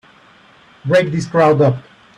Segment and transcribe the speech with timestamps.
[0.83, 1.75] Break this crowd up!